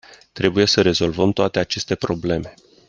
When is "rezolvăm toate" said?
0.81-1.59